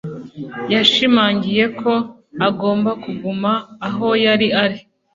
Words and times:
Yashimangiye 0.73 1.63
ko 1.79 1.93
agomba 2.47 2.91
kuguma 3.03 3.51
aho 3.87 4.07
yari 4.25 4.47
ari 4.63 4.79